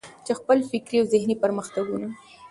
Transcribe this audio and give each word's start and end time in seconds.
چې 0.25 0.31
خپل 0.39 0.57
فکري 0.69 0.97
او 0.99 1.05
ذهني 1.13 1.35
پرمختګونه. 1.43 2.07